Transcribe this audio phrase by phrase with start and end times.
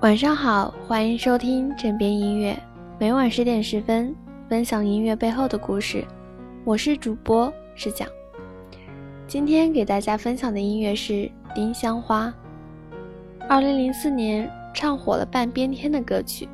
[0.00, 2.58] 晚上好，欢迎收听枕边音乐，
[2.98, 4.16] 每晚十点十分
[4.48, 6.02] 分享音乐背后的故事。
[6.64, 8.08] 我是主播是讲，
[9.26, 11.12] 今天给大家分享的音乐是
[11.54, 12.28] 《丁香花》，
[13.46, 16.48] 二零零四年唱火了半边天的歌曲。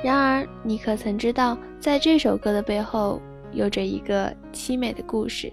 [0.00, 5.52] 然而，你可曾知道，在这首歌的背后有着一个凄美的故事？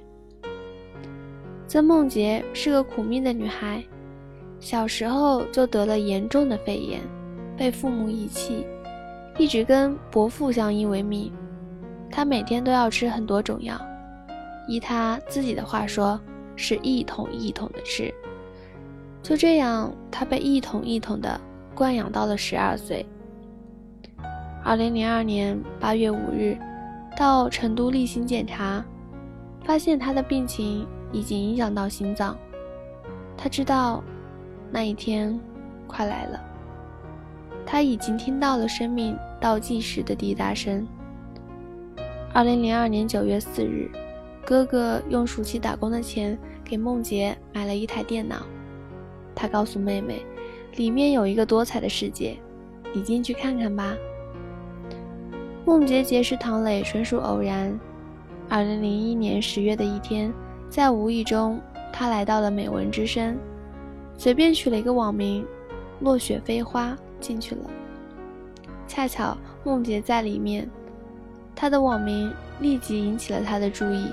[1.66, 3.84] 曾梦洁是个苦命的女孩。
[4.62, 7.02] 小时候就得了严重的肺炎，
[7.58, 8.64] 被父母遗弃，
[9.36, 11.34] 一直跟伯父相依为命。
[12.12, 13.76] 他每天都要吃很多种药，
[14.68, 16.20] 依他自己的话说，
[16.56, 18.14] 是一桶一桶的吃。
[19.24, 21.42] 就这样，他被一桶一桶的
[21.74, 23.04] 灌养到了十二岁。
[24.64, 26.56] 二零零二年八月五日，
[27.18, 28.86] 到成都例行检查，
[29.66, 32.38] 发现他的病情已经影响到心脏。
[33.36, 34.04] 他知道。
[34.72, 35.38] 那一天，
[35.86, 36.40] 快来了。
[37.66, 40.88] 他已经听到了生命倒计时的滴答声。
[42.34, 43.92] 二零零二年九月四日，
[44.46, 48.46] 哥哥用暑期打工的钱给梦洁买了一台电脑。
[49.36, 50.26] 他告诉妹妹，
[50.78, 52.38] 里面有一个多彩的世界，
[52.94, 53.94] 你进去看看吧。
[55.66, 57.78] 梦洁结识唐磊纯属偶然。
[58.50, 60.34] 二零零一年十月的一天，
[60.70, 61.60] 在无意中，
[61.92, 63.38] 他来到了美文之声。
[64.18, 65.46] 随便取了一个网名
[66.02, 67.70] “落雪飞花”进去了，
[68.88, 70.70] 恰巧梦洁在里面，
[71.56, 74.08] 她的网名立即引起了他的注意。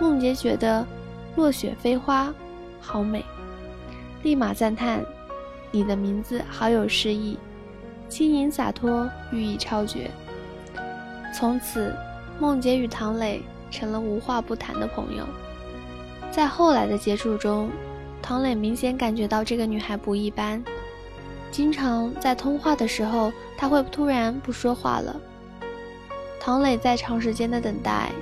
[0.00, 0.86] 梦洁觉得
[1.36, 2.32] “落雪飞花”
[2.80, 3.24] 好美，
[4.22, 5.04] 立马赞叹
[5.70, 7.38] ：“你的名字好有诗意，
[8.08, 10.10] 轻盈洒脱，寓意超绝。”
[11.32, 11.94] 从此，
[12.40, 15.24] 梦洁与唐磊成了无话不谈的朋友。
[16.30, 17.70] 在后来的接触中，
[18.30, 20.62] 唐磊明显感觉到这个女孩不一般，
[21.50, 25.20] 经常在通话的时候，她会突然不说话了。
[26.38, 28.12] 唐磊在长时间的等待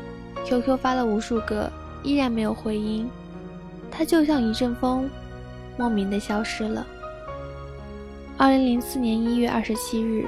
[0.47, 1.71] ，QQ 发了无数个，
[2.03, 3.07] 依然没有回音。
[3.91, 5.11] 他就像一阵风，
[5.77, 6.87] 莫名的消失了。
[8.39, 10.27] 二零零四年一月二十七日，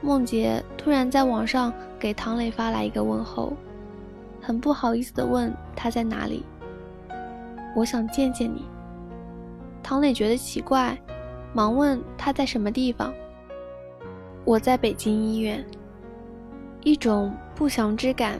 [0.00, 3.52] 梦洁突然在网上给唐磊发来一个问候，
[4.40, 6.42] 很不好意思的问他在哪里。
[7.76, 8.64] 我想见见你。
[9.84, 10.98] 唐磊觉得奇怪，
[11.52, 13.12] 忙问他在什么地方。
[14.42, 15.62] 我在北京医院。
[16.82, 18.38] 一种不祥之感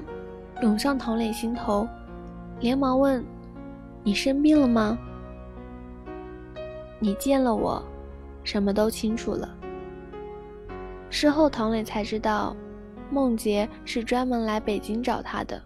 [0.61, 1.87] 涌上唐磊心头，
[2.61, 3.25] 连忙问
[4.03, 4.99] ：“你生病了吗？”
[6.99, 7.83] 你见了我，
[8.43, 9.55] 什么都清楚了。
[11.09, 12.57] 事后，唐磊才知道，
[13.11, 15.63] 梦洁是专门来北京找他的。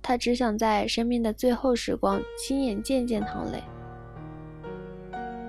[0.00, 3.62] 他只想在生命的最后时光亲眼见见唐磊。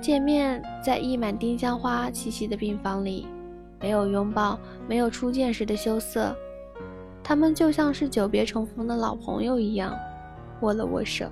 [0.03, 3.25] 见面在溢满丁香花气息的病房里，
[3.79, 6.35] 没有拥抱，没有初见时的羞涩，
[7.23, 9.97] 他们就像是久别重逢的老朋友一样，
[10.59, 11.25] 握了握手。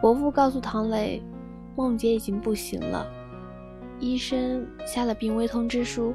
[0.00, 1.20] 伯父告诉唐磊，
[1.74, 3.04] 梦洁已经不行了，
[3.98, 6.14] 医生下了病危通知书，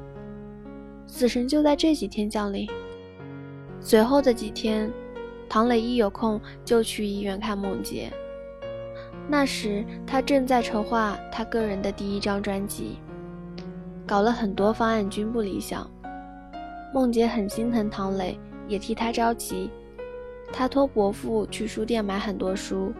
[1.05, 2.65] 死神就在这几天降临。
[3.81, 4.89] 随后的几天，
[5.49, 8.09] 唐磊一有空就去医院看梦洁。
[9.29, 12.97] 那时，他正在筹划他个人的第一张专辑，
[14.05, 15.89] 搞了很多方案，均不理想。
[16.93, 18.39] 梦洁很心疼唐磊，
[18.69, 19.69] 也替他着急。
[20.53, 22.93] 他托伯父去书店买很多书，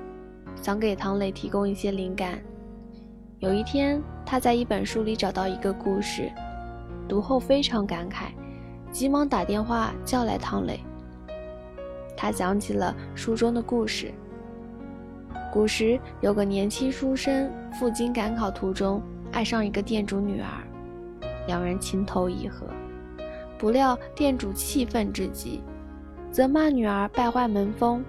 [0.61, 2.39] 想给唐磊提供一些灵感。
[3.39, 6.29] 有一天，他在一本书里找到一个故事，
[7.07, 8.31] 读后非常感慨，
[8.91, 10.81] 急忙打电话叫来唐磊。
[12.17, 14.11] 他讲起了书中的故事。
[15.57, 19.01] 古时有个年轻书生赴京赶考途中
[19.31, 20.47] 爱上一个店主女儿，
[21.47, 22.67] 两人情投意合。
[23.57, 25.63] 不料店主气愤至极，
[26.29, 28.05] 责骂女儿败坏门风。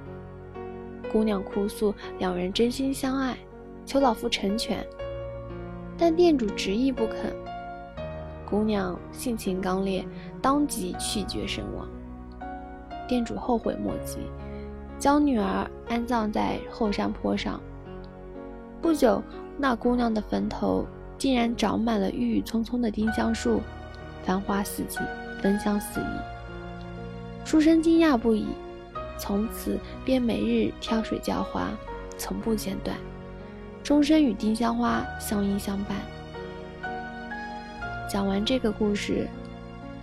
[1.11, 3.35] 姑娘哭诉两人真心相爱，
[3.87, 4.87] 求老夫成全，
[5.97, 7.35] 但店主执意不肯。
[8.45, 10.05] 姑娘性情刚烈，
[10.43, 11.89] 当即气绝身亡。
[13.09, 14.19] 店主后悔莫及。
[14.99, 17.61] 将女儿安葬在后山坡上。
[18.83, 19.23] 不久，
[19.57, 20.87] 那姑娘的坟头
[21.17, 23.61] 竟然长满了郁郁葱葱的丁香树，
[24.25, 25.01] 繁花似锦，
[25.41, 26.05] 芬香四溢。
[27.45, 28.47] 书生惊讶不已，
[29.19, 31.71] 从此便每日挑水浇花，
[32.17, 32.97] 从不间断，
[33.83, 35.97] 终身与丁香花相依相伴。
[38.11, 39.29] 讲完这个故事，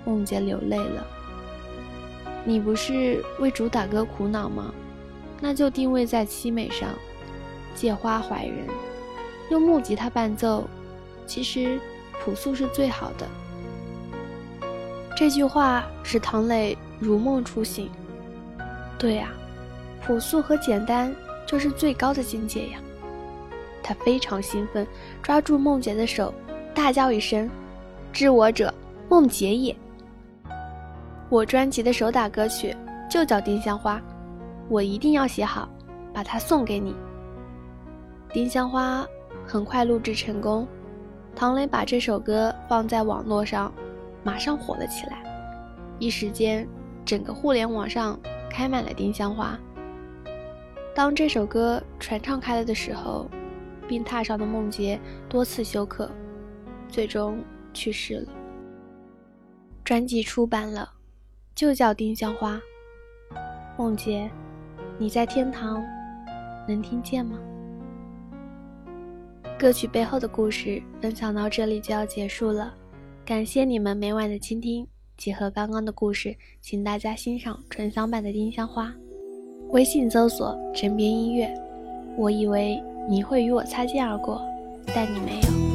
[0.06, 1.06] 梦洁流泪了。
[2.44, 4.74] 你不是为主打歌苦恼吗？
[5.40, 6.90] 那就定位在凄美上，
[7.76, 8.68] 借花怀人，
[9.50, 10.64] 用木吉他伴奏，
[11.28, 11.80] 其实
[12.24, 13.28] 朴素是最好的。
[15.16, 17.90] 这句话使唐磊如梦初醒。
[18.98, 19.30] 对呀，
[20.02, 21.14] 朴素和简单
[21.46, 22.80] 就是最高的境界呀！
[23.84, 24.88] 他非常兴奋，
[25.22, 26.34] 抓住梦洁的手，
[26.74, 27.50] 大叫一声
[28.12, 28.74] ：“知我者，
[29.10, 29.76] 梦洁也！”
[31.30, 32.76] 我专辑的首打歌曲
[33.10, 33.98] 就叫《丁香花》，
[34.68, 35.70] 我一定要写好，
[36.14, 36.92] 把它送给你。
[38.34, 39.04] 《丁香花》
[39.46, 40.68] 很快录制成功，
[41.36, 43.72] 唐磊把这首歌放在网络上。
[44.24, 45.24] 马上火了起来，
[46.00, 46.68] 一时间，
[47.06, 48.20] 整个互联网上
[48.50, 49.56] 开满了丁香花。
[50.96, 53.30] 当这首歌传唱开了的时候，
[53.88, 56.10] 病榻上的梦洁多次休克，
[56.90, 57.38] 最终
[57.72, 58.32] 去世了。
[59.84, 60.90] 专辑出版了，
[61.54, 62.56] 就叫《丁香花》。
[63.78, 64.28] 梦洁，
[64.98, 65.84] 你在天堂，
[66.66, 67.38] 能听见吗？
[69.60, 72.74] 歌曲背后的故事分享到这里就要结束了。
[73.26, 74.88] 感谢你们每晚的倾听，
[75.18, 78.88] 结合刚刚的故事，请大家欣赏纯享版的《丁香花》。
[79.72, 81.54] 微信搜索“枕边音乐”。
[82.18, 84.42] 我以为你会与我擦肩而过，
[84.94, 85.75] 但你没有。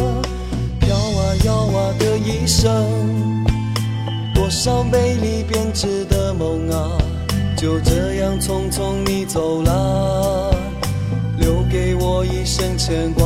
[1.43, 2.69] 摇啊的一生，
[4.33, 6.97] 多少美丽编织的梦啊，
[7.55, 10.53] 就这样匆匆你走了，
[11.37, 13.23] 留给我一生牵挂。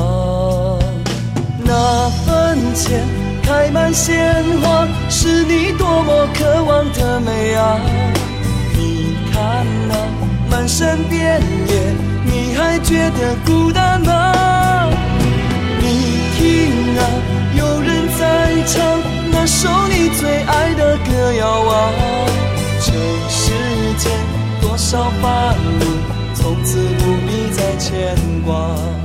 [1.63, 3.03] 那坟前
[3.43, 7.79] 开满鲜花，是你多么渴望的美啊！
[8.75, 9.95] 你看那
[10.49, 11.93] 满山遍野，
[12.23, 14.44] 你还觉得孤单吗？
[18.67, 18.99] 唱
[19.31, 21.91] 那首你最爱的歌谣啊，
[22.81, 22.91] 这
[23.29, 23.53] 世
[23.97, 24.11] 间
[24.59, 25.85] 多少烦恼，
[26.33, 29.04] 从此不必再牵挂。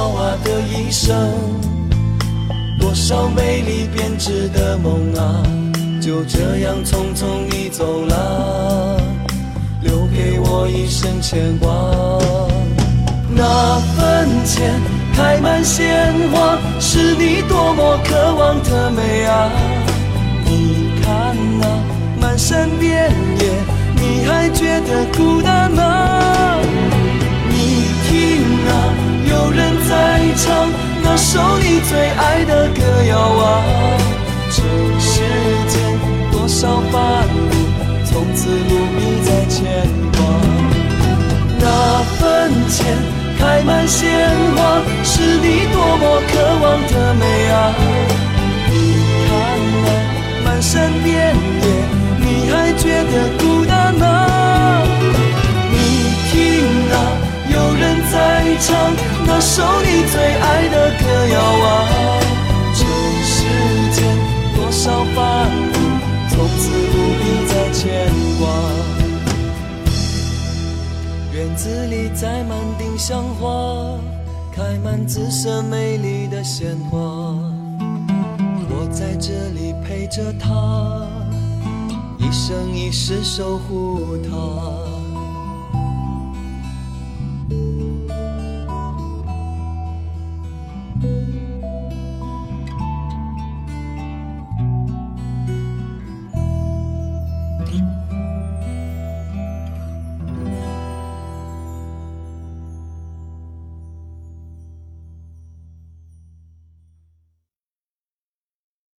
[0.00, 1.14] 摇啊的一生，
[2.78, 5.42] 多少美丽编织的梦啊，
[6.00, 8.98] 就这样匆匆你走了，
[9.82, 11.68] 留给我一生牵挂。
[13.28, 14.80] 那坟前
[15.14, 19.50] 开满鲜花，是你多么渴望的美啊！
[20.46, 23.52] 你看那满山遍野，
[23.96, 26.29] 你还觉得孤单吗？
[31.12, 33.64] 那首你最爱的歌谣啊，
[34.48, 34.62] 这
[35.00, 35.20] 世
[35.66, 35.98] 间
[36.30, 37.50] 多少繁芜，
[38.04, 39.58] 从此不必再牵
[40.12, 40.18] 挂。
[41.58, 41.66] 那
[42.16, 42.20] 坟
[42.68, 42.86] 前
[43.40, 44.08] 开满鲜
[44.54, 47.74] 花，是你多么渴望的美啊！
[48.70, 48.72] 你
[49.26, 49.28] 看
[49.82, 49.86] 那
[50.44, 51.66] 满山遍野，
[52.20, 54.06] 你还觉得孤单吗？
[55.72, 55.74] 你
[56.30, 56.38] 听
[56.92, 56.94] 啊。
[57.52, 58.14] 有人在
[58.60, 58.68] 唱
[59.26, 62.20] 那首你最爱的歌谣啊，
[62.74, 62.84] 这
[63.22, 63.36] 世
[63.92, 63.98] 间
[64.56, 65.16] 多少烦
[65.70, 65.78] 恼，
[66.28, 68.42] 从此不必再牵挂。
[71.32, 73.96] 院子里栽满丁香花，
[74.52, 76.98] 开满紫色美丽的鲜花。
[78.68, 81.06] 我在这里陪着她，
[82.18, 84.89] 一生一世守护她。